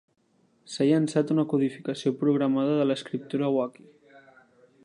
[0.75, 3.91] S'ha llançat una codificació programada de l'escriptura wakhi.